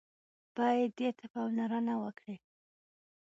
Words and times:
بايد 0.55 0.91
دې 0.97 1.09
ته 1.17 1.25
پاملرنه 1.33 1.93
وکړي. 2.03 2.35